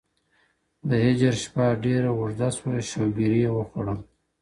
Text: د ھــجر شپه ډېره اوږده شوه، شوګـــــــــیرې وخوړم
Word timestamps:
د 0.87 0.89
ھــجر 1.03 1.33
شپه 1.43 1.65
ډېره 1.83 2.09
اوږده 2.13 2.49
شوه، 2.57 2.73
شوګـــــــــیرې 2.89 3.41
وخوړم 3.51 3.99